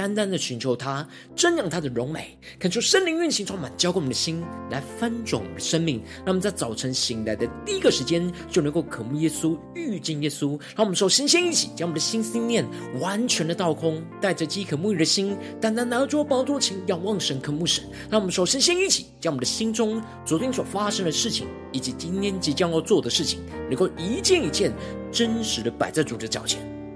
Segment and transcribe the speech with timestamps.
[0.00, 6.02] 单单的寻求他，瞻仰他的荣美，恳求圣灵运行充满，浇灌我们的心，来翻转我们的生命。
[6.24, 10.58] 让我们在早晨醒来的第一个时间，就能够渴慕耶稣，遇见耶稣。
[10.74, 12.66] 让我们首先先一起将我们的心思念
[12.98, 17.84] 完全的倒空，带着饥渴沐浴的心，单单拿着宝座前仰望神，渴慕神。
[18.08, 24.72] 让我们首先先一起将我们的心中昨天所发生的事情，以及今天即将要做的事情，能够一件一件
[25.12, 26.69] 真实的摆在主的脚前。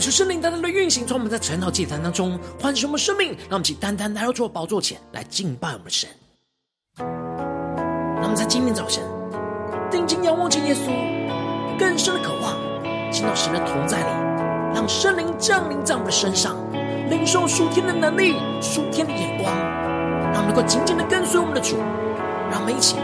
[0.00, 6.08] 恳求圣灵单单的运行，从我们在晨祷祭坛当中唤醒我们生命，让我们起单单来到主的宝座前来敬拜我们的神。
[6.96, 9.04] 让我们在今天早晨
[9.90, 10.88] 定睛仰望着耶稣，
[11.78, 12.56] 更深的渴望
[13.12, 16.56] 进到神的同在里，让圣灵降临在我们的身上，
[17.10, 19.54] 领受属天的能力、属天的眼光，
[20.32, 21.76] 让我们能够紧紧的跟随我们的主。
[22.50, 22.96] 让我们一起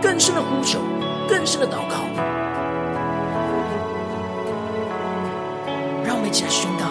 [0.00, 0.80] 更深的呼求，
[1.28, 2.37] 更深的祷告。
[6.28, 6.84] 一起来宣告，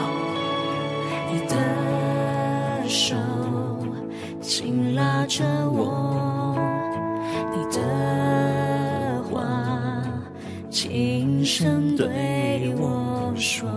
[1.32, 3.16] 你的手
[4.42, 6.56] 紧拉着我，
[7.54, 9.38] 你的话
[10.72, 13.70] 轻声对我说，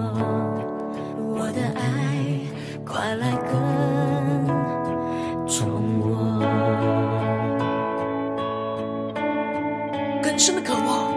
[1.29, 2.41] 我的爱
[2.83, 3.53] 快来跟
[5.47, 6.41] 从我，
[10.23, 11.10] 更深的渴望。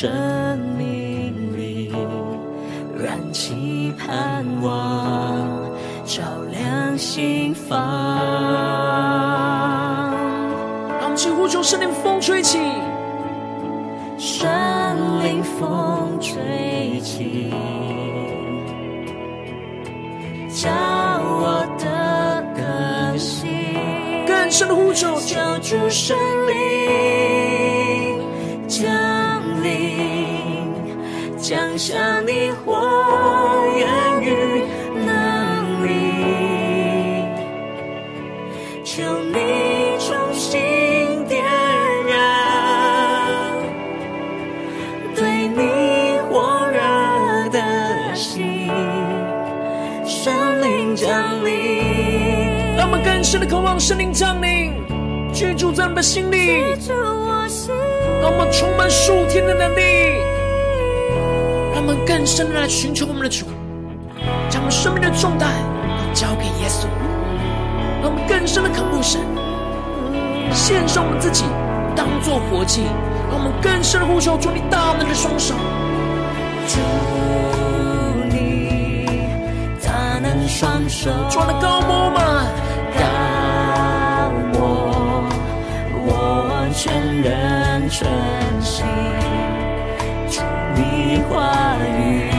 [0.00, 1.92] 生命里，
[2.98, 5.70] 燃起盼望，
[6.06, 7.78] 照亮心房。
[10.88, 12.58] 让我们起呼求，圣灵风吹起，
[14.16, 14.48] 圣
[15.22, 17.50] 灵风吹起，
[20.48, 22.42] 叫我的
[24.74, 27.39] 呼求，叫主圣灵
[31.90, 34.62] 降下你火焰与
[34.94, 35.88] 能力，
[38.84, 41.42] 求你重新点
[42.06, 42.14] 燃
[45.16, 46.78] 对你火热
[47.50, 48.70] 的心，
[50.06, 54.70] 圣灵降临，让我们更深的渴望圣灵降临。
[55.32, 56.60] 居住在我们的心里，
[58.20, 60.20] 让我们充满属天的能力，
[61.90, 63.46] 们更深的来寻求我们的主，
[64.48, 65.50] 将我们生命的重担
[65.98, 66.86] 都交给耶稣，
[68.00, 69.20] 让我们更深的渴慕神，
[70.52, 71.44] 献上我们自己
[71.96, 72.82] 当作活祭，
[73.28, 75.56] 让我们更深的呼求主你大能的双手，
[76.68, 76.78] 主
[78.30, 79.10] 你
[79.82, 79.90] 大
[80.22, 82.46] 能双手，抓得高摩吗？
[86.72, 88.08] 全人全
[88.62, 89.29] 心，主
[90.74, 92.30] 你话语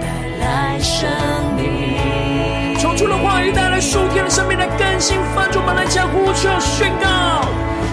[0.00, 0.06] 带
[0.40, 1.08] 来生
[1.56, 7.06] 命，冲出了话语带来属天的生命，来更新翻转，们来将呼求宣告，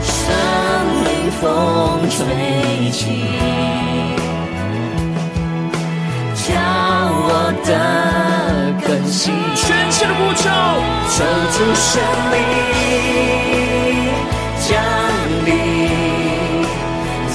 [0.01, 0.33] 圣
[1.06, 3.00] 灵风吹起，
[6.36, 6.50] 叫
[7.24, 7.69] 我的
[8.88, 10.50] 更新，全新的呼求，
[11.10, 12.01] 求主圣
[12.31, 12.36] 灵
[14.68, 14.69] 将。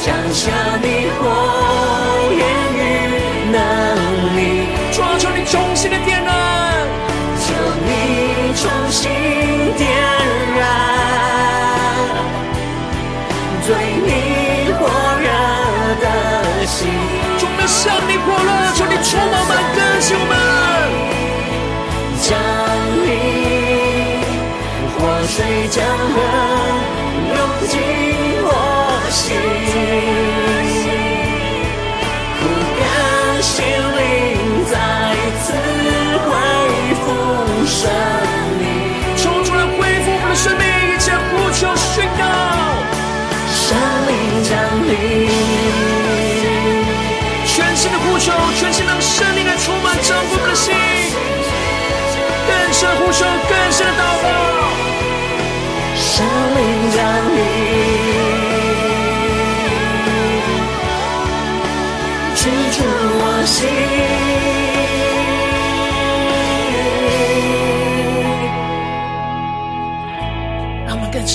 [0.06, 0.42] 降下
[0.81, 0.87] 你
[1.19, 1.22] 火
[9.76, 9.87] 点
[10.56, 10.64] 燃，
[13.67, 13.69] 对
[14.06, 14.11] 你
[14.78, 14.81] 火
[15.20, 15.26] 热
[16.00, 16.05] 的
[16.67, 16.76] 心。
[17.38, 20.32] 我们向你火热，求你充满满的心们，
[22.23, 22.28] 将
[23.05, 23.06] 你
[24.96, 25.37] 火水
[25.69, 25.76] 江
[26.12, 26.14] 河
[27.34, 27.37] 涌
[27.69, 27.75] 进
[28.43, 28.50] 我
[29.11, 30.65] 心。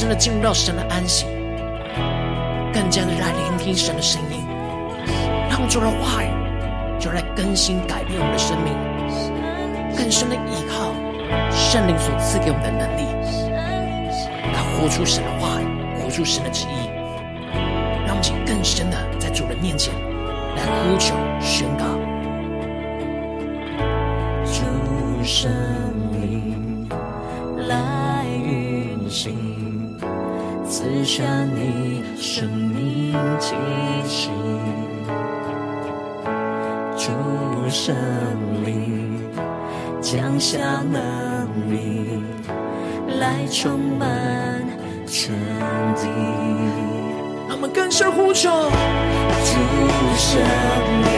[0.02, 1.28] 深的进入到神的安息，
[2.74, 4.44] 更加的来聆听神的声音，
[5.48, 6.28] 让主的话语
[7.00, 8.74] 就来更新改变我们的生命，
[9.96, 10.92] 更深的依靠
[11.52, 13.04] 圣灵所赐给我们的能力。
[14.52, 16.90] 来活出神的话语，活出神的旨意，
[18.08, 19.94] 让我们请更深的在主人面前
[20.56, 21.86] 来呼求宣告。
[24.46, 25.52] 主圣
[30.82, 31.24] 赐下
[31.54, 33.54] 你生命气
[34.08, 34.32] 息。
[36.98, 37.12] 主
[37.70, 37.96] 圣
[38.66, 39.22] 灵
[40.02, 40.58] 降下
[40.92, 42.24] 能力
[43.20, 44.10] 来充满。
[45.06, 45.36] 全
[45.98, 46.08] 地，
[47.48, 49.52] 让我们更深呼求，主
[50.18, 50.42] 圣
[51.06, 51.14] 灵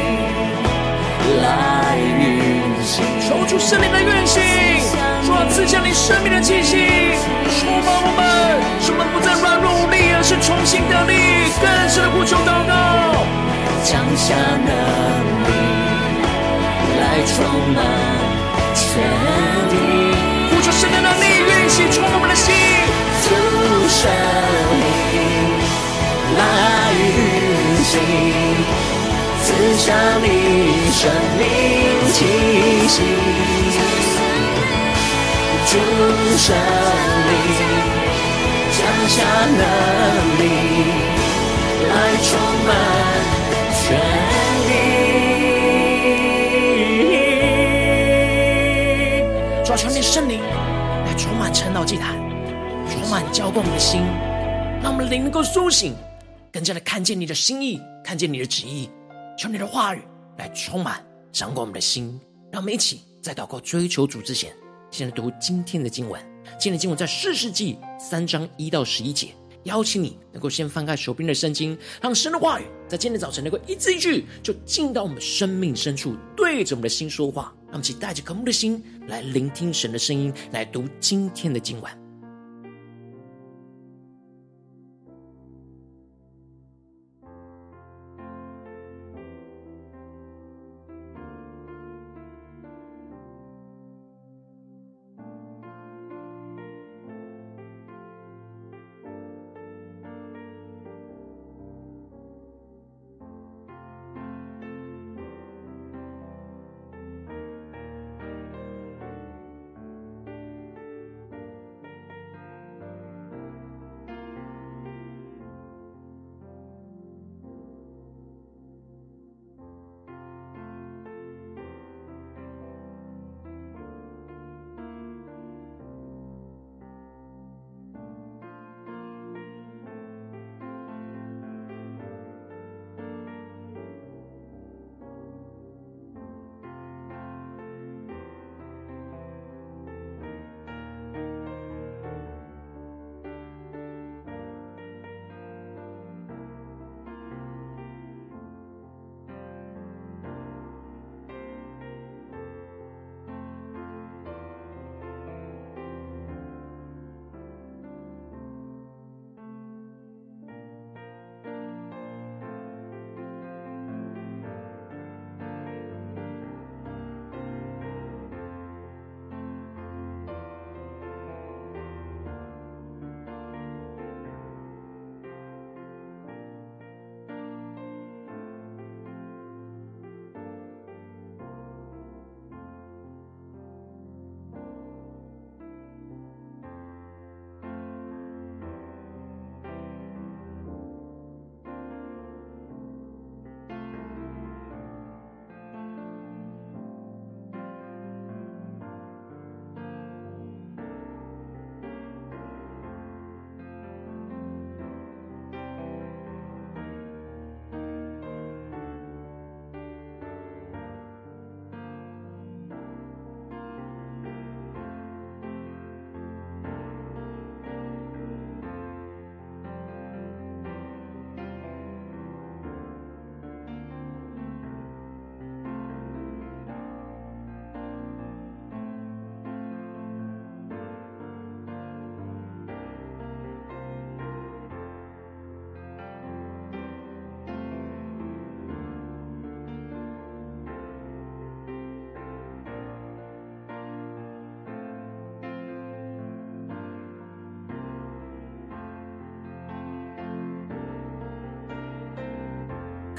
[1.42, 4.42] 来运行，求主圣灵的运行，
[5.24, 6.75] 主，赐下你生命的气息，
[10.74, 11.14] 新得力。
[11.62, 12.74] 更深的呼求祷告，
[13.86, 14.34] 降下
[14.66, 14.74] 能
[15.46, 15.52] 力
[17.00, 17.80] 来充满
[18.74, 18.84] 全
[19.70, 19.74] 地，
[20.50, 22.50] 呼求神的能力运行，充满我们的心。
[23.86, 24.02] 生
[24.81, 24.84] 命
[26.40, 26.42] 来
[26.98, 27.02] 运
[27.86, 27.94] 行，
[29.44, 29.46] 赐
[29.78, 29.86] 下
[30.24, 30.25] 你
[30.92, 31.00] 生
[31.38, 31.42] 命
[32.14, 32.18] 气
[32.88, 32.96] 息。
[35.68, 35.72] 主
[36.38, 36.46] 圣
[37.30, 37.31] 灵
[38.75, 39.60] 降下能
[40.40, 40.44] 力，
[41.88, 41.92] 来
[42.24, 42.30] 充
[42.66, 42.70] 满
[43.80, 43.84] 全
[44.68, 44.72] 地。
[49.64, 50.42] 抓求你圣灵
[51.06, 52.18] 来充满晨祷祭坛。
[52.90, 54.02] 充满浇灌我们的心，
[54.81, 55.96] 让我们灵能够苏醒，
[56.52, 58.90] 更加的看见你的心意，看见你的旨意。
[59.38, 60.02] 求你的话语
[60.38, 62.20] 来充满掌管我们的心，
[62.52, 64.52] 让我们一起在祷告追求主之前，
[64.92, 66.33] 先来读今天的经文。
[66.60, 69.30] 今天的经文在四世纪三章一到十一节。
[69.63, 77.54] 邀请你能够先翻开手边的圣经，让神的话语在今天早晨能够一字一句就进到我们生命深处，对着我们的心说话。
[77.68, 82.03] 让我们一起带着渴慕的心来聆听神的声音，来读今天的经文。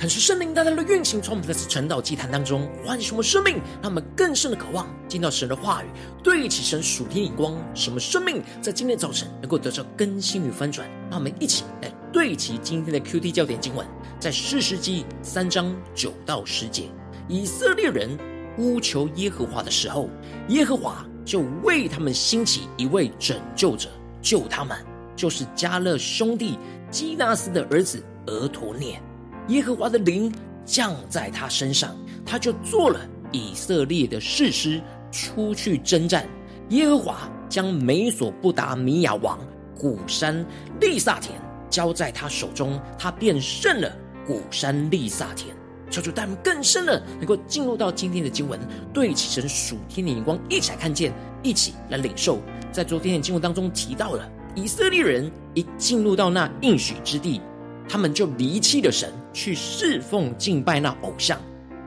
[0.04, 5.87] 可是圣灵大大的运行，从我们的晨祷祭坛当中唤醒我们生命，让我们更深的渴望见到神的话语，
[6.23, 10.87] 对齐神属天眼光，什么生命在今天早晨能够得到更新与翻转。
[11.11, 13.87] 让我们一起来对齐今天的 QT 焦点经文，
[14.20, 16.90] 在士师记三章九到十节，
[17.26, 18.11] 以色列人
[18.56, 20.11] 呼求耶和华的时候，
[20.49, 23.88] 耶和华就为他们兴起一位拯救者，
[24.20, 24.76] 救他们，
[25.16, 26.58] 就是迦勒兄弟
[26.90, 29.00] 基纳斯的儿子俄陀聂。
[29.48, 30.32] 耶和华的灵
[30.64, 34.80] 降在他身上，他就做了以色列的士师，
[35.12, 36.26] 出去征战。
[36.70, 39.38] 耶和华将美索不达米亚王
[39.78, 40.44] 古山
[40.80, 43.92] 利萨田交在他手中，他便胜了
[44.26, 45.54] 古山利萨田。
[45.90, 48.58] 求主带我们更深的，能够进入到今天的经文，
[48.92, 52.40] 对齐神属天的眼光，一起来看见，一起来领受。
[52.72, 57.40] 在昨天的经文当中提到了，以色列人一进入到那应许之地。
[57.88, 61.38] 他们就离弃了神，去侍奉敬拜那偶像。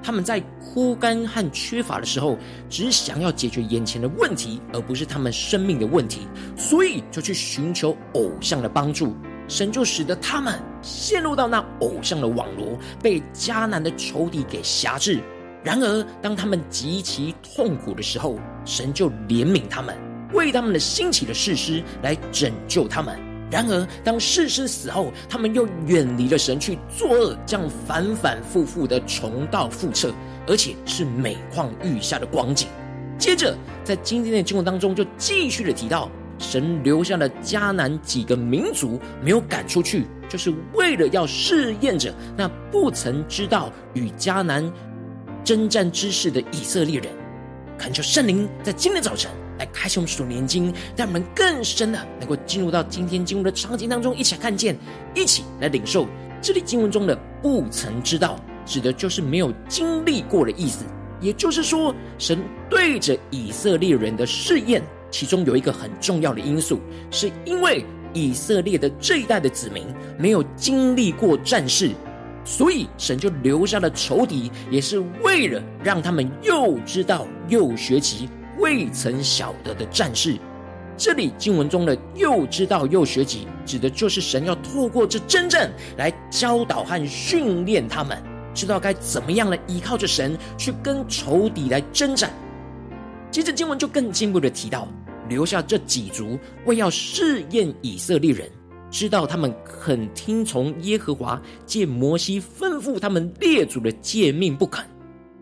[0.03, 2.37] 他们在枯干和缺乏的时候，
[2.69, 9.15] 只想要解决眼前的问题，而不是他们生命的问题，所以就去寻求偶像的帮助。
[9.49, 15.21] 神就使得他们陷入到那偶像的网罗，被迦南的仇敌给挟制。
[15.63, 19.97] 然而，当他们极其痛苦的时候，神就怜悯他们，
[20.33, 23.26] 为他们的兴起的士师来拯救他们。
[23.49, 30.13] 然而，当世师死后，他们又远离了神，去作恶，这样反反复复的重蹈覆辙，
[30.45, 32.67] 而且是每况愈下的光景。
[33.17, 44.69] 接着，在今天的经文当中，就继续的提到，神留下了迦南几个民族没有赶出去，就是为了要试验着那不曾知道与迦南
[45.45, 47.09] 征战之事的以色列人。
[47.77, 49.31] 恳求圣灵在今天早晨。
[49.57, 54.77] 来开启我们属灵经，让我们更深的能够进入到今天经文的场景当中，一起来看见，
[55.15, 56.07] 一起来领受。
[56.41, 60.85] 这里经文中的“不曾知道”，指的就是没有经历过的意思。
[61.19, 62.37] 也就是说，神
[62.69, 67.83] 对着以色列人的试验，其中有一个很重要的因素，是因为
[68.13, 69.83] 以色列的这一代的子民
[70.19, 71.89] 没有经历过战事，
[72.45, 78.29] 所以神就留下了仇敌，也是为了让他们又知道又学习。
[78.57, 80.37] 未曾晓得的战士，
[80.97, 88.21] 这里经文中的又知道又学习，指的就是神要透过这征战来教导和训练他们，
[88.53, 92.31] 知道该怎么样来依靠着神去跟仇敌来征战。
[93.29, 94.87] 接着经文就更进一步的提到，
[95.29, 98.49] 留下这几族为要试验以色列人，
[98.89, 104.83] 知道他们肯听从耶和华借摩西吩咐他们列祖的诫命不肯。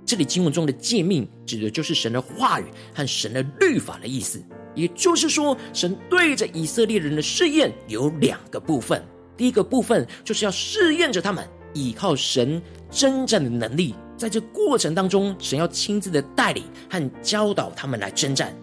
[0.05, 4.41] 这里经文中的诫命，指的就是神的话语和神的律法的意思。
[4.75, 9.03] 也就是说，神对着以色列人的试验有两个部分。
[9.37, 18.55] 第一个部分就是要试验着他们依靠神征战的能力，在这过程当中，神要亲自的带领和教导他们来征战。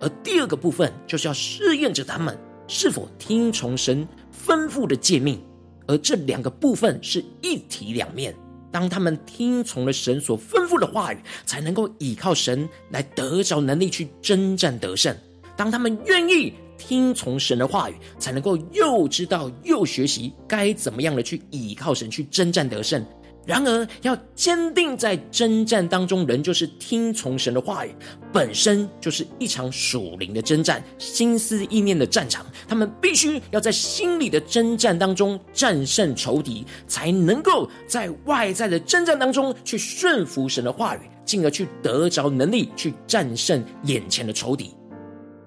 [0.00, 4.06] 而第二个部分就是要试验着他们是否听从神
[4.46, 5.40] 吩咐的诫命。
[5.88, 8.34] 而这两个部分是一体两面。
[8.70, 15.16] 当他们听从了神所吩咐的话语，才能够依靠神来得着能力去征战得胜。
[15.56, 23.04] 当他们愿意听从神的话语，才能够又知道又学习该怎么样的去依靠神去征战得胜。
[23.48, 27.94] 然而，要坚定在征战当中，人就是听从神的话语，
[28.30, 32.44] 本身就是一场属灵的征战，心思意念的战场。
[32.68, 44.74] 他们必须要在心里的征战当中战胜仇敌，才能够在外在的征战当中去顺服神的话语，进而去得着能力去战胜眼前的仇敌。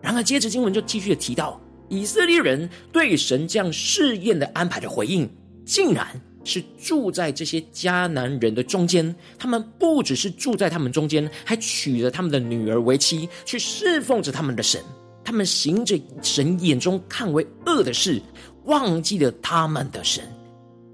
[0.01, 5.29] 然而，接着经文就继续的提到，以色列人对神这样试验的安排的回应，
[5.63, 6.19] 竟然。
[6.43, 14.81] 是住在这些迦南人的中间，他们不只是住在他们中间，还娶了他们的女儿为妻，去侍奉着他们的神。
[15.23, 18.19] 他们行着神眼中看为恶的事，
[18.63, 20.23] 忘记了他们的神，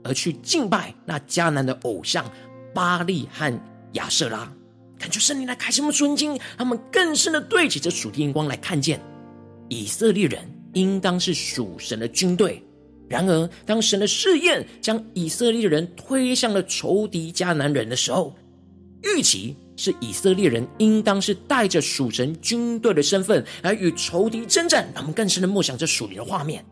[0.03, 2.29] 而去敬拜那迦南的偶像
[2.73, 3.61] 巴力和
[3.93, 4.51] 亚舍拉。
[4.99, 8.99] 感觉圣灵来开什么纯经，他们更深的对起这属天光来看见，
[9.69, 10.41] 以色列人
[10.73, 12.61] 应当是属神的军队。
[13.09, 18.35] 然而，当神的试验将以色列人推向了仇敌迦南人的时候，
[19.03, 24.91] 预期是以色列人应当是带着属神军队的身份来与仇敌征战。
[24.93, 26.65] 他们更深的默想着属灵的画面，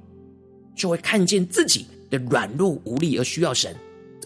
[0.76, 3.74] 就会看见自己的软弱无力而需要神。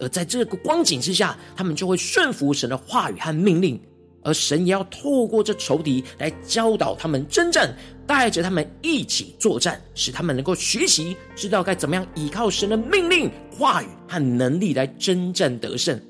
[0.02, 3.80] 而在这个光景之下，他们就会顺服神的话语和命令。
[4.22, 7.74] 而神也要透过这仇敌来教导他们征战，
[8.10, 16.02] 带着他们一起作战，使他们能够学习，知道该怎么样依靠神的命令、话语和能力来征战得胜。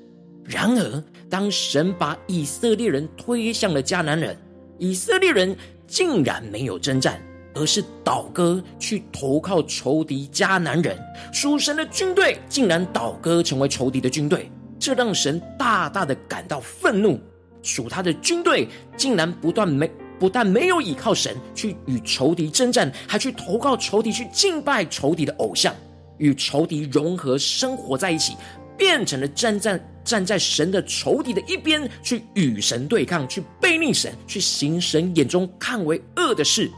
[0.42, 4.34] 然而，当神把以色列人推向了迦南人，
[4.78, 5.54] 以色列人
[5.86, 7.20] 竟然没有征战，
[7.54, 10.98] 而是倒戈去投靠仇敌迦南人。
[11.34, 17.20] 属神的军队竟然倒戈成为仇敌的军队，这让神大大的感到愤怒。
[17.62, 18.66] 属他的军队
[18.96, 19.86] 竟然不断没
[20.20, 25.74] 不但没有倚靠神去与仇敌征战，还去投靠仇敌，去敬拜仇敌的偶像，
[26.18, 28.36] 与仇敌融合生活在一起。
[28.76, 36.70] 变成了站在站在神的仇敌的一边，去与神对抗，去背逆神，去行神眼中看为恶的事。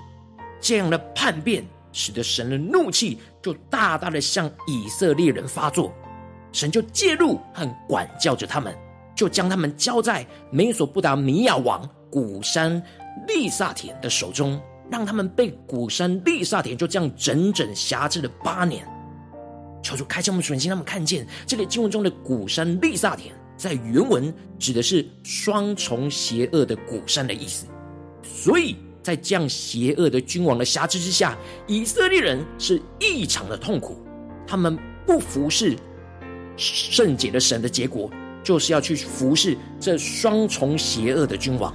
[0.60, 5.92] 这样的叛变，使得神的怒气就大大的向以色列人发作。
[6.50, 8.74] 神就介入和管教着他们，
[9.14, 12.82] 就将他们交在美索不达米亚王古山
[13.26, 18.86] 利萨田的手中，让他们被古山利萨田就这样整整辖制了八年。
[19.82, 27.66] 求主开启我们属灵心，让我们看见这里经文中的古山利萨田，在原文指的是双重邪恶的古山的意思。
[28.22, 34.04] 所以在这样邪恶的君王的辖制之下，以色列人是异常的痛苦。
[34.46, 35.76] 他们不服侍
[36.56, 38.08] 圣洁的神的结果，
[38.44, 41.74] 就是要去服侍这双重邪恶的君王。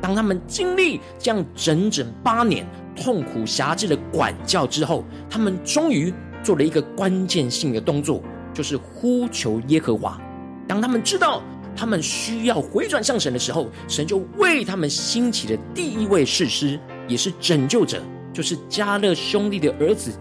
[0.00, 6.12] 当他们经历这样整整八年痛苦辖制的管教之后，他们终于。
[6.42, 8.22] 做了一个关键性的动作，
[8.54, 10.18] 就是呼求耶和华。
[10.66, 11.42] 当他们知道
[11.76, 20.12] 他们需要回转向神的时候，神就为他们兴起的第一位士师，也是拯救者，就是迦勒兄弟的儿子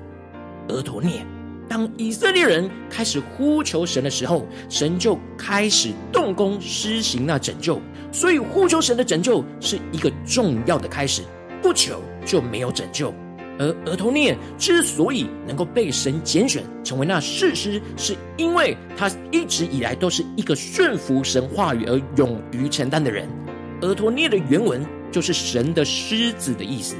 [0.67, 1.25] 俄陀聂。
[1.69, 7.79] 当以色列人开始呼求神的时候，神就开始动工施行那拯救。
[8.11, 11.21] 所以，呼求神的拯救是一个重要的开始，
[11.61, 13.13] 不求就没有拯救。
[13.59, 23.27] 而俄陀聂之所以能够被神拣选成为那士师，是因为他一直以来都是一个顺服神话语而勇于承担的人。
[23.81, 26.95] 俄陀聂的原文就是神的狮子的意思。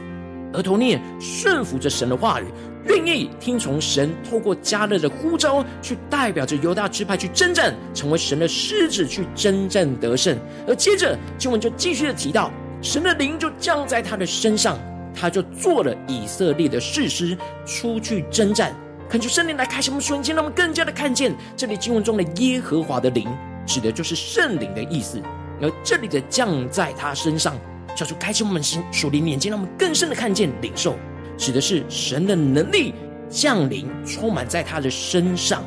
[0.53, 2.45] 俄陀聂顺服着神的话语，
[2.85, 10.37] 愿意听从神透过加勒的呼召，去代表着犹大支派去征战，成为神的狮子去征战得胜。
[10.67, 14.77] 而接着经文就继续的提到，神的灵就降在他的身上。
[15.13, 18.73] 他就做了以色列的士师，出去征战。
[19.09, 23.27] 恳求圣灵来开什么瞬间，让我们更加的看见这里经文中的耶和华的灵，
[23.65, 25.19] 指的就是圣灵的意思。
[25.61, 27.55] 而这里的降在他身上，
[27.99, 30.95] 叫做开启我们心属灵眼睛，让我们更深的看见领受，
[31.37, 32.93] 指的是神的能力
[33.29, 35.61] 降临，充满在他的身上，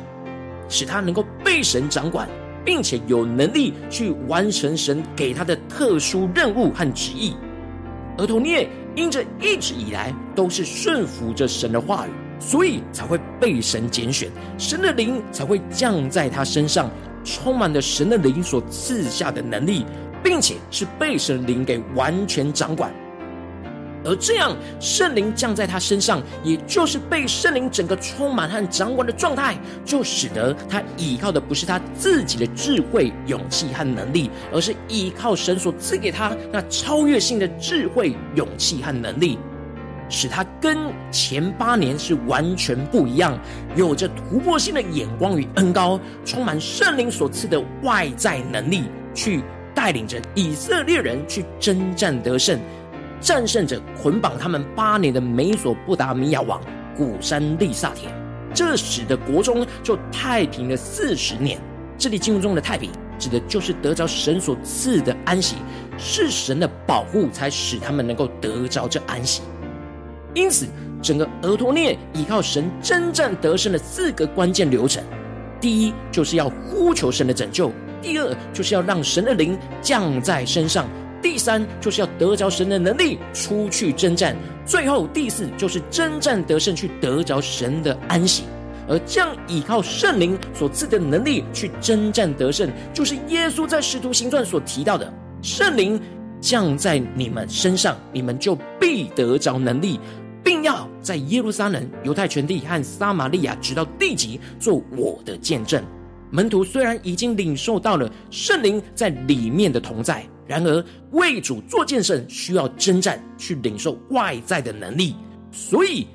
[0.67, 2.27] 使他能够被神掌管，
[2.65, 7.35] 并且有能力去完成神给他的特殊任务和旨意。
[8.17, 16.89] 俄陀聂因着一直以来都是顺服着神的话语，所以才会被神拣选，神的灵才会降在他身上，
[17.23, 19.85] 充满了神的灵所赐下的能力，
[20.23, 22.91] 并且是被神灵给完全掌管。
[24.05, 39.39] 而这样，圣灵降在他身上，也就是被圣灵整个充满和掌管的状态，就使得他依靠的不是他自己的智慧、勇气和能力，而是依靠神所赐给他那超越性的智慧、勇气和能力，
[40.09, 40.77] 使他跟
[41.09, 43.39] 前八年是完全不一样，
[43.77, 48.83] 有着突破性的眼光与恩膏，充满圣灵所赐的外在能力，
[49.15, 49.41] 去
[49.73, 52.59] 带领着以色列人去征战得胜。
[53.19, 56.59] 战胜者捆绑他们八年的美索不达米亚王
[56.95, 58.11] 古珊利萨田，
[58.53, 61.57] 这使得国中就太平了四十年。
[61.97, 65.55] 这里经文中的太平，指的就是得着神所赐的安息，
[65.97, 69.41] 是神的保护，才使他们能够得着这安息。
[70.33, 70.67] 因此，
[71.01, 75.01] 整个俄陀聂依靠神征战得胜的四个关键流程：
[75.61, 77.69] 第一，就是要呼求神的拯救；
[78.03, 80.87] 第二，就是要让神的灵降在身上。
[81.21, 84.35] 第三就是要得着神的能力出去征战，
[84.65, 88.43] 最后第四就是征战得胜去得着神的安息，
[88.89, 95.11] 而这样依靠圣灵所赐的能力去征战得胜，就是耶稣在使徒行传所提到的
[95.41, 95.97] 圣灵
[96.41, 99.97] 降在你们身上，你们就必得着能力，
[100.43, 105.81] 并要在耶路撒冷、犹太全地和撒玛利亚直到地极做我的见证。
[106.33, 110.25] 门徒虽然已经领受到了圣灵在里面的同在。
[110.45, 115.15] 然而，为主做见证需要征战，去领受外在的能力，
[115.53, 116.05] 所以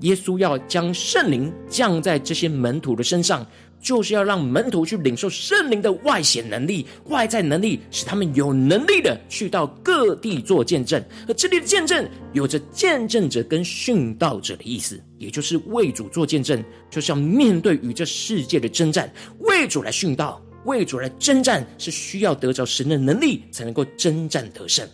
[0.00, 3.46] 耶稣要将圣灵降在这些门徒的身上，
[3.80, 11.00] 就是要让门徒去领受圣灵的外显能力、外在能力，使他们有能力的去到各地做见证。
[11.28, 20.42] 而这里的见证有着见证者跟殉道者的意思，也就是为主做见证，就是要面对与这世界的征战，为主来殉道。
[20.64, 24.84] 为主来征战，是需要得着神的能力，才能够征战得胜。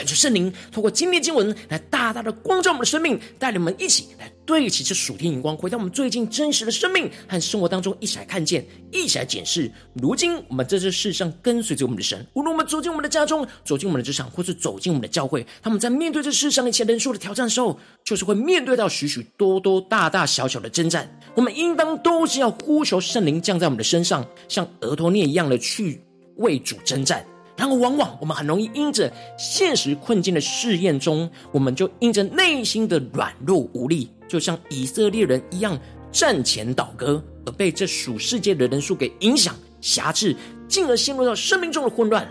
[0.00, 9.70] 感谢圣灵透过今天经文来大大的光照我们的生命，带领我们一起来对齐这属天荧光，回到我们最近真实的生命和生活当中，一起来看见，一起来检视。
[9.92, 21.14] 如今我们在这世上跟随着我们的神，无论我们走进我们的家中，走进我们的职场，或是走进我们的教会，他们在面对这世上一切人数的挑战的时候，就是会面对到许许多多大大小小的征战。
[21.34, 26.02] 我们应当都是要呼求圣灵降在我们的身上，像俄陀聂一样的去
[26.36, 27.22] 为主征战。
[27.60, 35.78] 然后，往往我们很容易因着现实困境的试验中，我们就因着内心的软弱无力，就像以色列人一样
[36.10, 40.34] 战前倒戈，而被这属世界的人数给影响、辖制，
[40.66, 42.26] 进而陷入到生命中的混乱。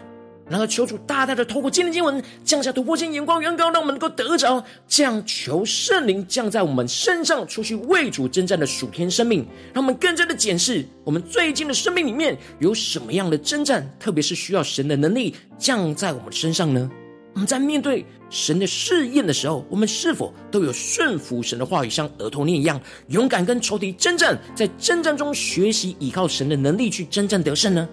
[0.50, 16.90] 然后求主大大的透过今天经文降下突破性眼光，远高，让我们能够得着这样求圣灵降在我们身上，出去为主征战的属天生命，让我们更加的检视我们最近的生命里面有什么样的征战，特别是需要神的能力降在我们身上呢？
[17.36, 27.88] 我们在面对神的试验的时候，我们是否都有顺服神的话语，像俄陀聂一样勇敢跟仇敌征战，在征战中学习依靠神的能力去征战得胜呢？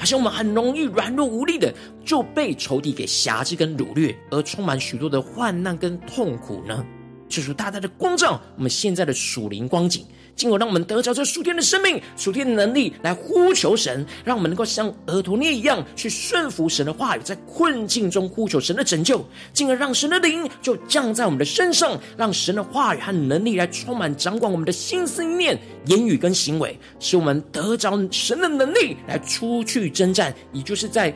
[0.00, 6.82] 好像我们很容易软弱无力的就被仇敌给挟制跟掳掠，而充满许多的患难跟痛苦呢？
[7.28, 10.06] 就是大大的光照我们现在的属灵光景。
[10.40, 19.22] 进而让我们得着这属天的生命、属天的能力，来呼求神，让我们能够像俄陀聂一样去顺服神的话语，在困境中呼求神的拯救，
[19.52, 31.14] 进而让神的灵就降在我们的身上，让神的话语和能力来充满掌管我们的心思念、言语跟行为，使我们得着神的能力来出去征战，也就是在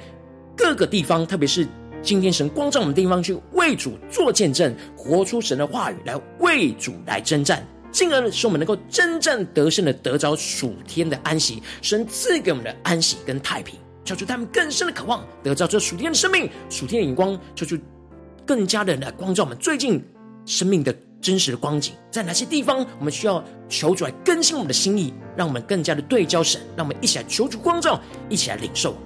[0.55, 1.67] 各个地方，特别是
[2.03, 7.67] 今天神光照我们的地方，去为主做见证，活出神的话语来为主来征战。
[7.95, 17.79] 进而使我们能够真正得胜的得着属天的安息，神赐给我们的安息跟太平，求出他们更深的渴望得着这属天的生命、属天的眼光，求出
[18.45, 20.05] 更加的来光照我们最近
[20.45, 28.97] 生命的真实的光景，在哪些地方我们需要求主来更新我们的心意，让我们更加的对焦神，让我们一起来求主光照，一起来领受。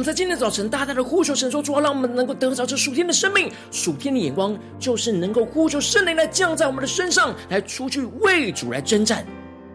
[0.00, 9.26] 们在今天早晨大大的呼求神说：主啊，让我们能够得着这属天的生命、属天的眼光，就是能够呼求圣灵来降在我们的身上，来出去为主来征战。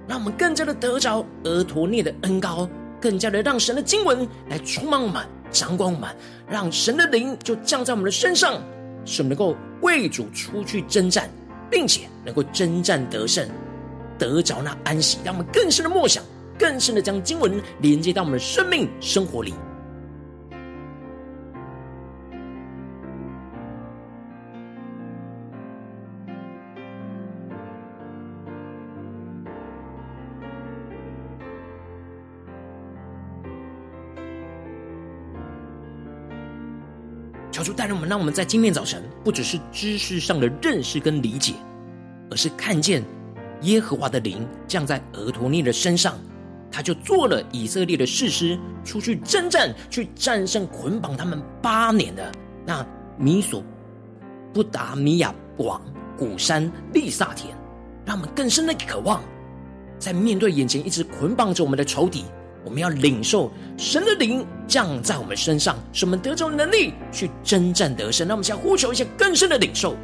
[0.08, 2.68] 让我们更加的得着俄陀聂的恩膏，
[3.00, 6.10] 更加的让神的经文来充满我们、掌管我们，
[6.50, 8.60] 让神的灵就降在我们的身上，
[9.06, 11.30] 使我们能够为主出去征战，
[11.70, 13.48] 并且能够征战得胜，
[14.18, 15.20] 得着那安息。
[15.24, 16.24] 让我们更深的默想，
[16.58, 19.54] 更深的将经文连接到我们的生命生活里。
[38.06, 41.54] 们，让我们在今天早晨不只是知识上的认识跟理解，
[42.30, 43.04] 而是看见
[43.62, 46.18] 耶和华的灵降在俄陀聂的身上，
[46.72, 52.32] 他就做了以色列的士师，出去征战，去战胜捆绑他们八年的
[52.66, 52.86] 那
[53.18, 53.64] 米索
[54.54, 55.82] 不达米亚王
[56.18, 57.56] 古山利萨田，
[58.06, 59.22] 让我们更深的渴望，
[59.98, 62.26] 在面对眼前一直捆绑着我们的仇敌。
[62.66, 68.28] 我们要领受神的灵降在我们身上，使我们得着能力去征战得胜。
[68.28, 69.96] 那我们先呼求一些更深的领受。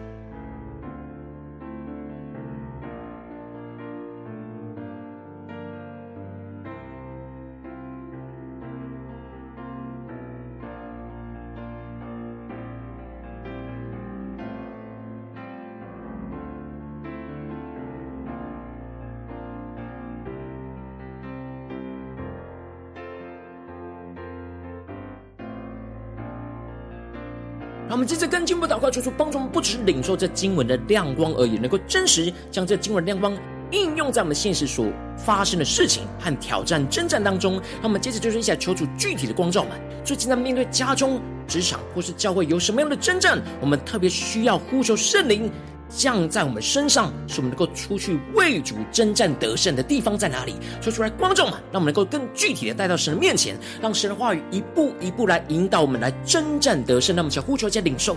[28.01, 33.37] 我们接着跟进步祷告，求主帮助我们，不只是领受这经文的亮光而已，能够真实将这经文的亮光
[33.69, 37.61] 应用在我们现实所发生的事情和挑战征战当中。
[37.79, 39.73] 那我们接着就是一起来求主具体的光照们。
[40.03, 45.51] 最近在面对家中、职场或是教会有什么样的征战，我们特别需要呼求圣灵。
[45.95, 50.55] 降在我们身上，使我们能够出去为主征战得胜的地方在哪里？
[50.81, 57.15] 说出来，观众们，让我们能够更具体的带到神的面前，让神的话语一步一步来引导我们来征战得胜。
[57.15, 58.15] 那么想呼求加领受。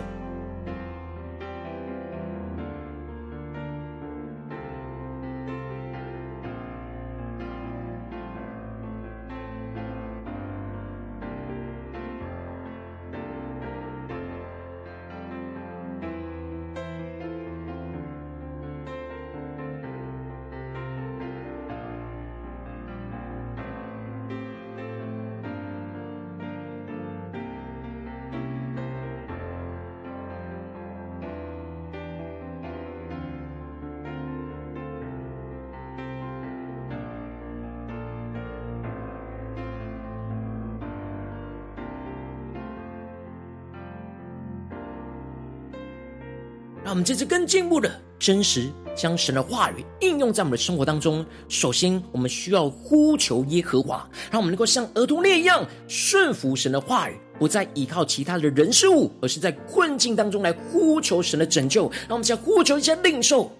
[46.84, 51.24] 让我们这次更进步的真实，将神的话语应用在我们的生活当中。
[51.48, 61.90] 首先，我们需要呼求耶和华，让我们能够像俄陀聂一样顺服神的话语，不再依靠其他的人事物，而是在困境当中来呼求神的拯救。
[62.06, 63.50] 让我们先呼求一下领受。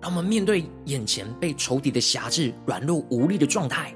[0.00, 3.92] 让我们面对眼前被仇敌的辖制、软弱无力的状态，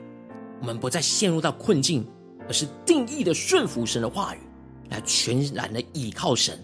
[0.61, 2.05] 我们不再陷入到困境。
[2.51, 4.41] 而是定义的顺服神的话语，
[4.89, 6.59] 来全然的倚靠神，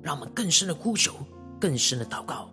[0.00, 1.12] 让我们更深的呼求，
[1.60, 2.50] 更深的祷告。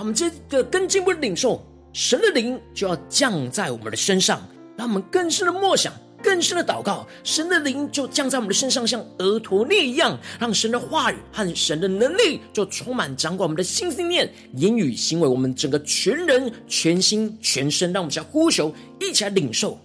[0.00, 4.40] 我们这个更进一步的领受神的灵，就要降在我们的身上，
[4.74, 7.06] 让我们更深的默想，更深的祷告。
[7.22, 17.92] 神的灵就降在我们的身上，像额陀聂一样，让神的话语和神的能力就充满掌管我们的心、思念、言语、行为，我们整个全人、全心、全身。
[17.92, 19.78] 让我们想呼求，一起来领受。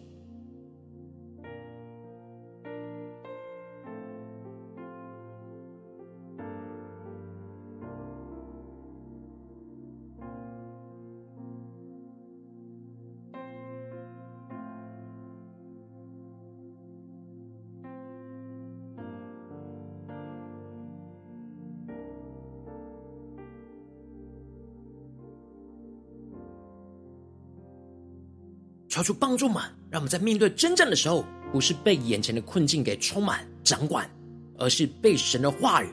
[29.13, 34.09] 帮助嘛，让我们在面对征战的时候，不是被眼前的困境给充满掌管，
[34.57, 35.89] 而是被神的话语、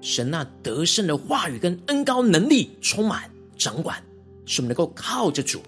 [0.00, 4.02] 神那得胜的话语跟恩高能力充满掌管，
[4.46, 5.60] 使我们能够靠着主，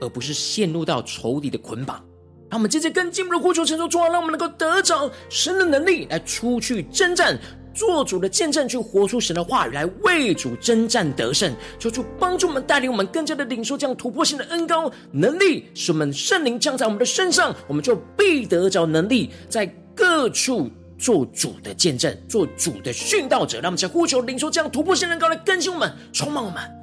[0.00, 2.04] 而不是陷入到仇敌的捆绑。
[2.50, 7.38] 让我们接着更进一步的呼求，承受主啊，让我们能够得着神的能力来出去征战。
[7.74, 11.54] 做主的见证，去活出神的话语，来为主征战得胜。
[11.78, 23.60] 求主帮助我们，带领我们更加的领受这样突破性的恩高能力，使我们圣灵降在我们的身上，我们就必得着能力，在各处做主的见证，做主的殉道者。
[23.60, 26.77] 让我们在呼求领受这样突破性的恩膏来更新我们，充满我们。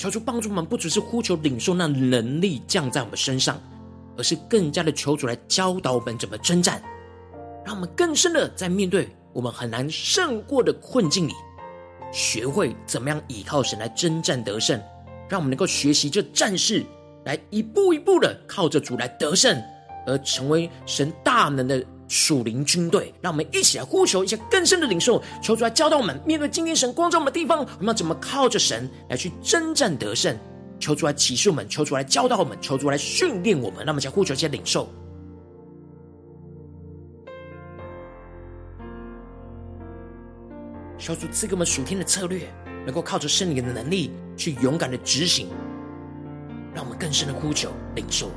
[0.00, 3.60] 求主帮助我们，不只是呼求领受那能力降在我们身上，
[4.16, 6.82] 而是更加的求主来教导我们怎么征战，
[7.66, 11.34] 让我们更深的在面对我们很难胜过的困境里，
[12.10, 14.80] 学会怎么样依靠神来征战得胜，
[15.28, 16.82] 让我们能够学习这战士
[17.26, 19.62] 来一步一步的靠着主来得胜，
[20.06, 21.84] 而成为神大能的。
[22.10, 30.36] 属灵军队，让我们一起来呼求一些更深的领受，求主来教导我们，面对今天神光照我们的地方，我们要怎么靠着神来去征战得胜？
[30.80, 33.78] 求主来启示我们，求主来教导我们，求主来训练我们。
[33.84, 34.88] 让我们先呼求一些领受，
[40.98, 42.52] 求主赐给我们属天的策略，
[42.84, 45.46] 能够靠着圣灵的能力去勇敢的执行。
[46.74, 48.28] 让我们更深的呼求领受。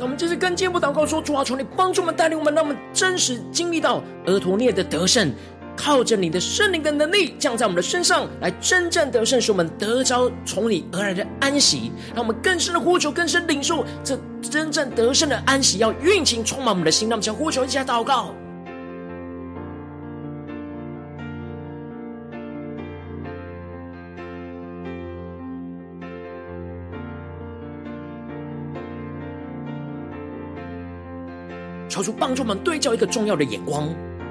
[0.00, 5.30] 那我们这次跟进一步祷告说：主啊，求你帮助我们，带领我们，让我们真实经历到俄陀聂的得胜，
[5.76, 11.92] 靠着你的圣灵的能力降在我们的身上，来真正得胜，使我们得着从你而来的安息。
[12.14, 17.06] 让我们更深的呼求，更深领受这真正得胜的安息，要运行充满我们的心。
[17.10, 18.34] 让我们呼求一下祷告。
[31.90, 33.88] 求主帮助我们对照一个重要的眼光，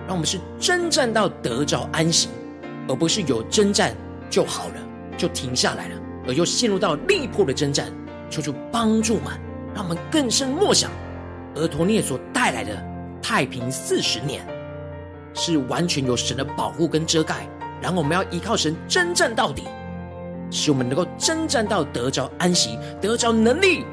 [0.08, 2.30] 让我们是征战到得着安息，
[2.88, 3.94] 而不是有征战
[4.30, 4.76] 就好了，
[5.18, 5.96] 就停下来了，
[6.26, 7.92] 而又陷入到力破的征战。
[8.30, 9.38] 求主帮助我们，
[9.76, 10.90] 让我们更深默想，
[11.56, 12.82] 俄陀聂所带来的
[13.22, 14.42] 太平四十年，
[15.34, 17.46] 是完全有神的保护跟遮盖。
[17.82, 19.64] 然后我们要依靠神征战到底，
[20.50, 23.84] 使我们能够征战到得着安息，得着能力，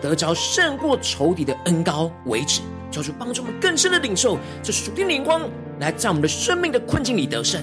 [0.00, 2.62] 得着胜过仇敌的恩高为止。
[2.92, 5.48] 求主帮助我们更深的领受这属天的灵光，
[5.80, 7.60] 来在我们的生命的困境里得胜。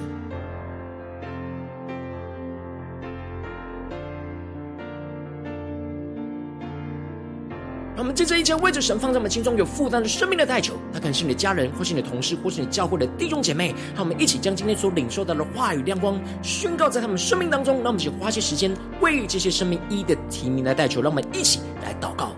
[7.96, 13.76] 让我们接着一切为着神放在我们心中有负担的生命的代求，他可能是你的家人，或是你的同事，或是你教会的弟兄姐妹。
[13.94, 17.76] 让我们一起将今天所领受到的话语亮光宣告在他们生命当中。
[17.84, 21.02] 让我们一起花些时间为这些生命一一的提名来代求。
[21.02, 22.34] 让我们一起来祷告。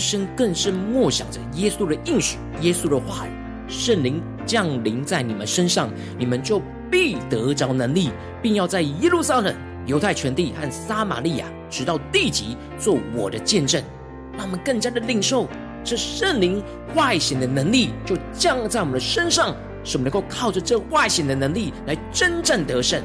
[0.00, 3.30] 深更深默想着耶稣的应许，耶稣的话语，
[3.68, 6.60] 圣灵降临在你们身上，你们就
[6.90, 8.10] 必得着能力，
[8.42, 9.54] 并要在耶路撒冷、
[9.86, 13.80] 犹太全地和撒玛利亚，直到地极，做我的见证。
[14.32, 15.46] 让我们更加的领受
[15.84, 16.62] 这圣灵
[16.94, 23.02] 外显的能力，就降在我们的身上，使我们能够靠着这外显的能力来征战得胜。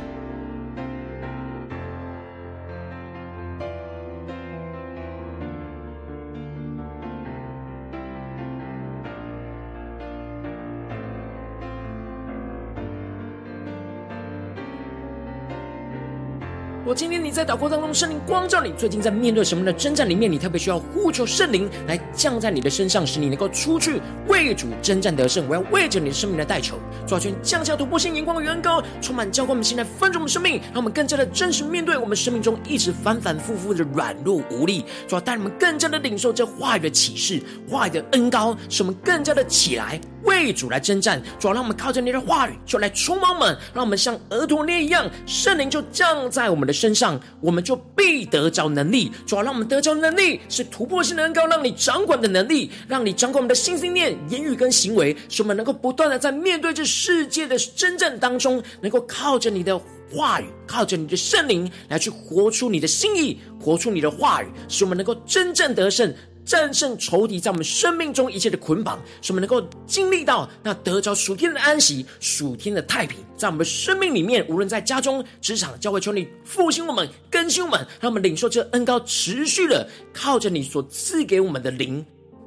[16.95, 18.71] 今天你在祷告当中，圣灵光照你。
[18.77, 25.45] 最近在面对什么的征战里面，你特别需要呼求圣灵来降在你的身上，使你能够出去为主征战得胜。
[25.49, 34.85] 我要为着你的生命来代求，主啊，求降下突破性眼光的恩膏，充满教灌我们心来分盛我们生命，让我们更加的真实面对我们生命中一直反反复复的软弱无力。
[35.05, 39.99] 主啊，带你们更加的领受这话语的启示，话语的恩膏，使我们更加的起来。
[40.25, 49.11] 为主来征战，主要让我们靠着你的话语，就来充满我们，让我们像俄陀聂一样，圣灵就降在我们的身上，我们就必得着能力。
[49.25, 59.79] 主要让我们得着能力，是突破性的恩膏，让你掌管的能力，让你掌管我们的心、心念、言语跟行为，使我们能够不断的在面对这世界的征战当中，能够靠着你的
[60.11, 66.13] 话语，靠着你的圣灵来去活出你的心意，活出你的话语，使我们能够真正得胜。
[66.45, 82.05] 战胜仇敌在我们生命中一切的捆绑，使我们能够经历到那得着属天的安息、属天的太平，在我们生命里面，无论在家中、职场、教会，求你复兴我们、更新我们，让我们领受这恩高，持续的靠着你所赐给我们的灵，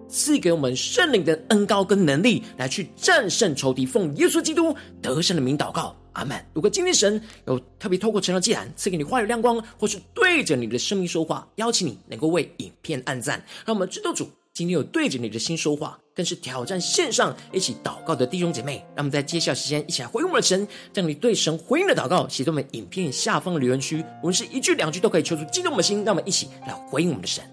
[0.08, 3.84] 赐给我们圣灵的恩高跟能力，来去战胜仇敌。
[3.84, 4.72] 奉耶稣基督
[5.02, 5.97] 得胜的名祷告。
[6.12, 6.44] 阿们。
[6.52, 18.84] 如果今天神有特别透过成长祭坛赐给你话语亮光，或是对着你的生命说话，邀请你能够为影片按赞，让我们知道主今天有对着你的心说话，更是挑战线上一起祷告的弟兄姐妹。
[18.94, 27.44] 让我们在接下来时间一起来回应我们的神，将你对神回应的祷告写在我们影片下方的留言区，我们是一句两句都可以求出激动我们的心，让我们一起来回应我们的神。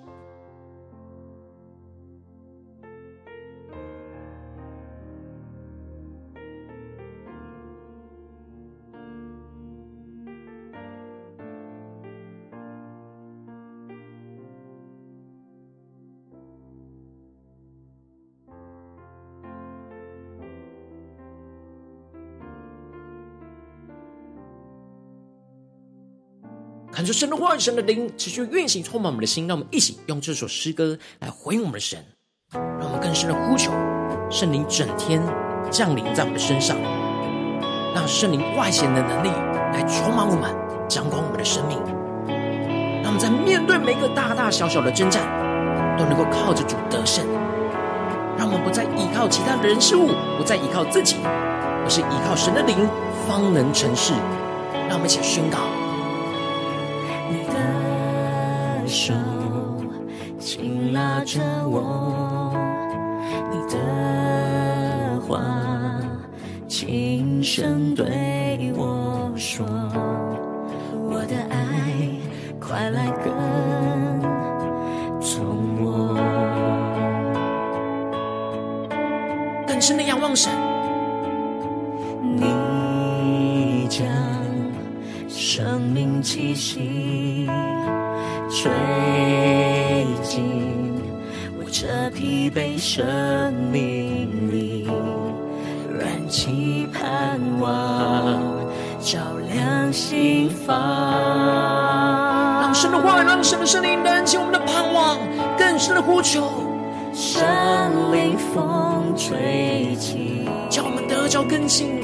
[27.06, 29.48] 看出神的话语，神的灵持续运行，充满我们的心。
[29.48, 32.04] 让我们一起用这首诗歌来回应我们的神，
[32.52, 33.72] 让我们更深的呼求
[34.32, 35.22] 圣灵整天
[35.70, 36.76] 降临在我们的身上，
[37.94, 39.30] 让圣灵外显的能力
[39.72, 40.50] 来充满我们，
[40.90, 41.78] 掌管我们的生命。
[43.04, 45.22] 让我们在面对每个大大小小的征战，
[46.00, 47.24] 都能够靠着主得胜。
[48.36, 50.08] 让我们不再依靠其他的人事物，
[50.40, 52.76] 不再依靠自己，而是依靠神的灵，
[53.28, 54.12] 方能成事。
[54.90, 55.60] 让我们一起宣告。
[57.30, 59.14] 你的手
[60.40, 62.54] 紧拉着我，
[63.52, 65.40] 你的话
[66.68, 69.66] 轻声对我说，
[71.10, 71.56] 我的爱
[72.60, 73.34] 快来跟
[75.20, 75.46] 从
[75.84, 76.16] 我，
[79.68, 80.65] 更深的仰望神。
[92.16, 94.88] 疲惫生命里，
[96.00, 98.42] 燃起盼望，
[99.02, 99.20] 照
[99.54, 100.74] 亮心房。
[102.62, 105.20] 让神的话，让神的圣灵燃起我们的盼望，
[105.58, 106.50] 更深的呼求，
[107.14, 107.44] 圣
[108.14, 112.00] 灵风吹起，叫我们得着更新。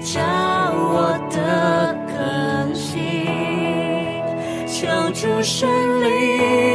[0.00, 0.18] 叫
[0.72, 3.26] 我的更新，
[4.66, 5.68] 求主圣
[6.02, 6.71] 灵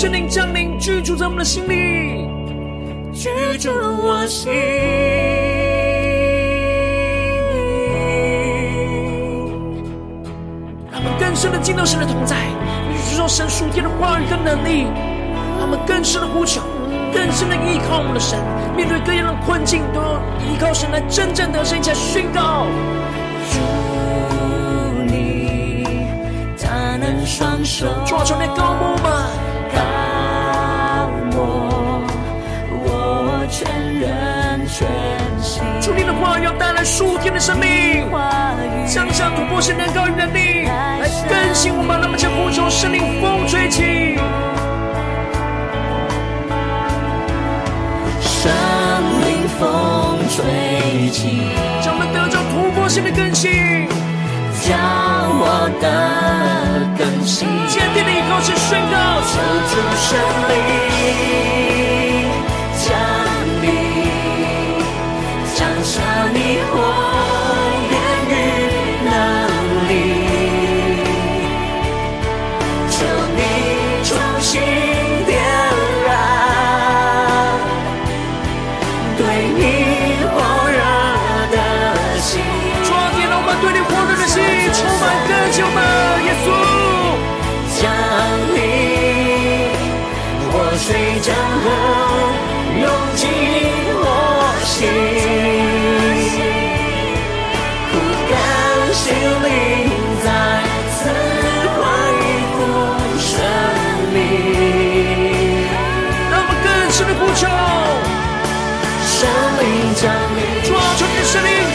[0.00, 2.30] 圣灵降临，居住在我们的心里，
[3.12, 3.28] 居
[3.58, 3.68] 住
[4.00, 4.52] 我心。
[10.88, 12.36] 让我们更深的进到神的同在，
[12.88, 14.86] 领受神属天的话语跟能力。
[15.58, 16.62] 让我们更深的呼求，
[17.12, 18.38] 更深的依靠我们的神，
[18.76, 22.68] 面对各样的困境，都要依靠神来真正得胜，起来宣告。
[27.24, 28.96] 双手抓住那膏抹
[36.88, 38.08] 属天的生命，
[38.86, 42.00] 向上突破性能高与能力，来更新我们。
[42.00, 44.16] 那么将呼求圣灵风吹起，
[48.22, 48.50] 圣
[49.28, 53.86] 灵风吹起，将我们得着突破性的更新。
[54.64, 55.84] 叫我的
[56.98, 58.96] 更新，坚定的依靠是宣告，
[59.28, 59.30] 求
[59.68, 59.76] 主
[60.08, 60.18] 圣
[60.48, 61.67] 灵
[91.58, 91.66] 水江河
[92.78, 92.86] 涌
[93.16, 93.22] 进
[94.00, 94.02] 我
[94.64, 94.76] 心，
[97.90, 97.92] 枯
[98.30, 98.32] 干
[98.94, 99.02] 心
[99.44, 99.46] 灵
[100.22, 100.26] 再
[100.94, 100.98] 次
[101.74, 101.80] 欢
[102.54, 102.58] 呼
[103.18, 103.26] 生
[104.12, 104.16] 命。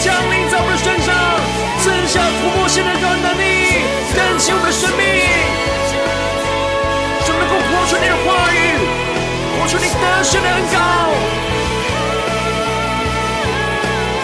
[0.04, 1.08] 降临在我们的身上，
[1.80, 3.42] 赐下突破性的高能力，
[4.14, 5.04] 更新我们的生命，
[10.04, 10.78] 活出你得胜的恩膏，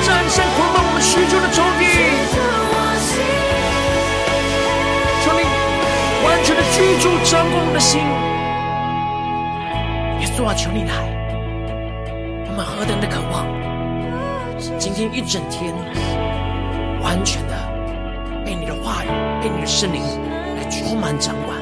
[0.06, 1.82] 战胜捆绑我们许久的仇敌。
[5.24, 5.40] 求你
[6.26, 8.02] 完全的居住掌管我们的心，
[10.20, 10.94] 耶稣啊，求你来，
[12.48, 13.46] 我们何等的渴望，
[14.78, 15.74] 今天一整天。
[17.02, 17.56] 完全的
[18.46, 19.08] 被你的话语、
[19.42, 20.02] 被你的圣灵
[20.58, 21.58] 来充满掌管，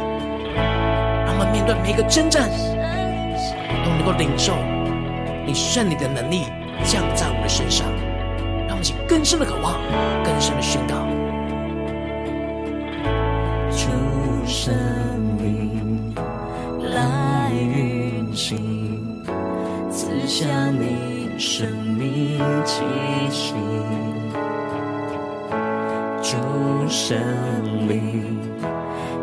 [1.25, 2.49] 让我们面对每一个征战，
[3.89, 4.53] 能够领受
[5.45, 6.43] 你圣灵的能力
[6.83, 7.87] 降在我们的身上，
[8.67, 9.75] 让我们起更深的渴望、
[10.23, 10.95] 更深的宣告。
[13.71, 13.89] 主
[14.45, 14.73] 圣
[15.37, 16.13] 灵
[16.93, 19.23] 来运行，
[19.89, 22.83] 赐下你生命气
[23.29, 23.53] 息。
[26.21, 26.35] 主
[26.89, 27.17] 圣
[27.87, 28.37] 灵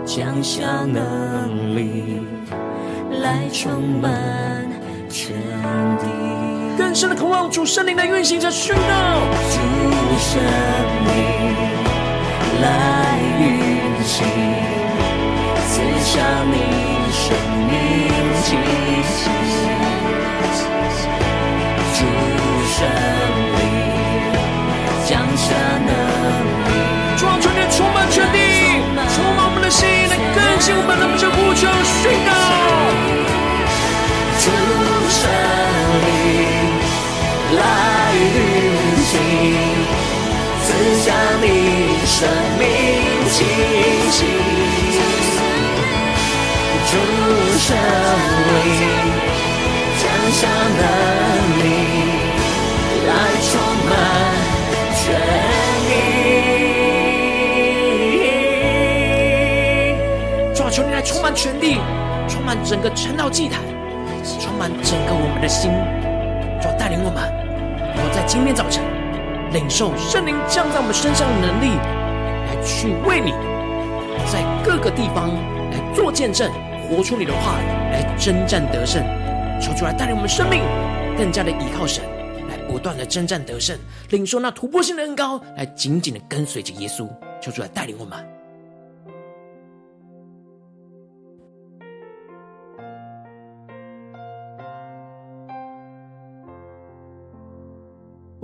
[0.07, 2.23] 降下能力，
[3.23, 4.11] 来充满
[5.09, 5.35] 全
[5.99, 6.05] 地。
[6.77, 8.83] 更深的渴望，主圣灵来运行着宣告。
[9.51, 9.59] 主
[10.19, 10.43] 圣
[11.07, 11.15] 灵
[12.63, 14.27] 来运行，
[15.69, 16.55] 赐下你
[17.13, 17.37] 生
[17.69, 17.73] 命
[47.67, 47.79] 胜利，
[49.97, 50.47] 降下
[50.77, 50.83] 能
[51.61, 51.65] 力
[53.07, 53.11] 来
[53.41, 53.51] 充
[53.89, 53.91] 满
[55.01, 55.03] 全
[55.89, 55.91] 地。
[60.55, 61.79] 主啊，求你来充满全地，
[62.29, 63.63] 充满整个成道祭坛，
[64.39, 65.71] 充满整个我们的心。
[66.61, 67.33] 主带领我们，
[67.97, 68.85] 我在今天早晨
[69.53, 71.79] 领受圣灵降在我们身上的能力，
[72.47, 73.33] 来去为你。
[74.31, 75.31] 在各个地方
[75.71, 76.51] 来做见证，
[76.89, 77.59] 活出你的话，
[77.93, 79.03] 来征战得胜。
[79.61, 80.61] 求主来带领我们生命，
[81.17, 82.05] 更加的依靠神，
[82.49, 83.79] 来不断的征战得胜，
[84.11, 87.09] 领受那突破性的恩高，来紧紧的跟随着耶稣。
[87.41, 88.34] 求主来带领我们。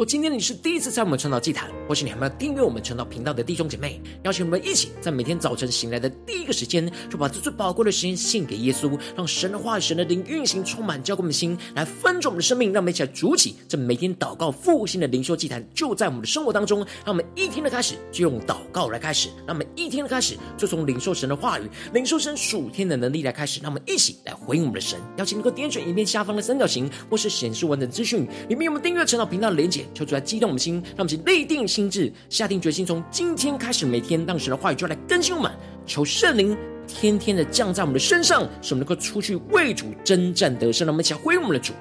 [0.00, 12.72] 果今天你是第一次在我们晨祷祭坛，或是你还没有订阅我们晨祷频道的弟兄姐妹，邀请我们一起在每天早晨醒来的第一个时间，就把这最宝贵的时间献给耶稣，让神的话语、神的灵运行，充满浇灌我们的心，来分盛我们的生命。
[12.72, 16.78] 让我们一起来筑起这每天祷告复兴的灵修祭坛，就在我们的生活当中。
[17.04, 23.60] 让我们一天的开始就用祷告来开始，让我们一天的开始就从领受神的话语、领受神属天的能力来开始。
[23.60, 24.98] 让我们一起来回应我们的神。
[25.18, 29.84] 邀请你能够点选影片下方的三角形，或是显示完整资讯里面有我们订阅晨祷频道的连结。
[29.92, 35.50] 求主来激动我们心，让我们去立定心智，下定决心，从今天开始，每天让神的话语就来更新我们。
[35.86, 40.86] 求圣灵天天的降在我们的身上，使我们能够出去为主征战得胜。
[40.86, 41.72] 让我们一起回应我们的主。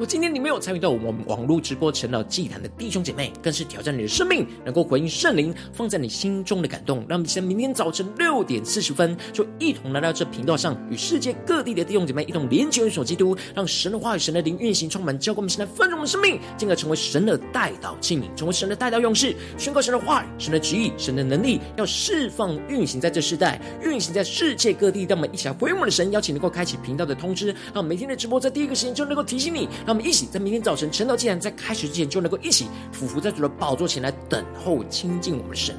[0.00, 7.04] 果今天你没有参与到我们网络直播成了祭坛的弟兄姐妹，更是挑战你的生命，能够回应圣灵放在你心中的感动。
[7.06, 25.02] 让我们在明天早晨六点四十分，就一同来到这频道上，与世界各地的弟兄姐妹一同连接、元首基督，让神的话语、神的灵运行，充满浇灌我们现在丰盛的生命，进而成为神的代祷器皿，成为神的代祷勇士，宣告神的话语、神的旨意、神的能力，要释放运行在这世代，运行在世界各地。
[25.06, 29.68] 让我们一起来回应我们的神，邀请能够开启频道的通知，让每天的直播在第一个时间就能够提醒你。
[29.90, 35.74] 让我们一起在明天早晨晨祷祭坛在开始之前，就能够一起俯伏在主的宝座前来等候亲近我们神。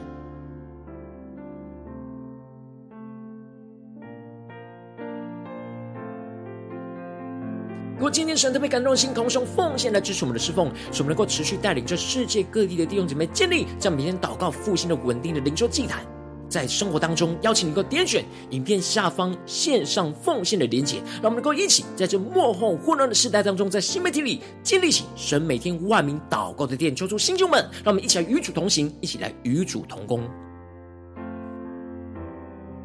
[7.95, 16.05] 如果今天神特别感动心，同时用奉献来支持我们的侍奉，使我们能够持续带领着世界各地的弟兄姐妹建立在明天祷告复兴的稳定的灵修祭坛。
[16.51, 30.21] 在生活当中，邀请你能够点选影片下方线上奉献的连结，让我们能够一起在这幕后混乱的时代当中，在新媒体里建立起神每天万名祷告的殿，求出新旧们，让我们一起来与主同行，一起来与主同工。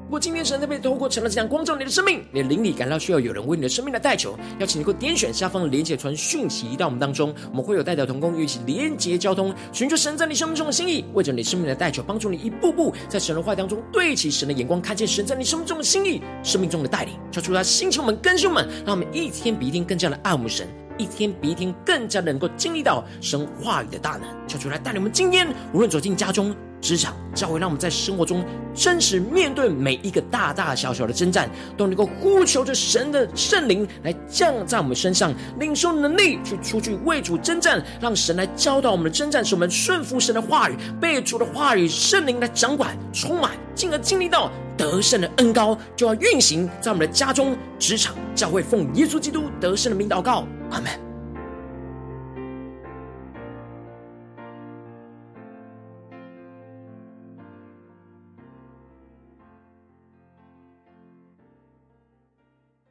[0.07, 20.69] 如果今天神特别透过成了这样光照你的生命，你的灵里感到需要有人为你的生命来代求，邀请你能够点选下方的连结传讯息到我们当中，我们会有代表同工与其连结交通，寻求神在你生命中的心意，为着你生命的代求，帮助你一步步在神的话当中对齐神的眼光，看见神在你生命中的心意，生命中的带领，求出他星球们更新们，让我们一天比一天更加的爱慕神，
[20.99, 26.55] 一天比一天更加的能够经历到神话语的大能，求主来带领我们今天无论走进家中。
[26.79, 51.16] 职场教会，让我们在生活中真实面对每一个大大小小的征战，都能够呼求着神的圣灵来降在我们身上，领受能力去出去为主征战，让神来教导我们的征战，使我们顺服神的话语，被主的话语圣灵来掌管、充满，进而经历到得胜的恩膏，就要运行在我们的家中、职场、教会，奉耶稣基督得胜的名祷告，Amen.